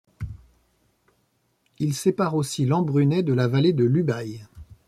Il 1.77 1.93
sépare 1.93 2.33
aussi 2.33 2.65
l'Embrunais 2.65 3.21
de 3.21 3.33
la 3.33 3.47
vallée 3.47 3.71
de 3.71 3.83
l'Ubaye. 3.85 4.43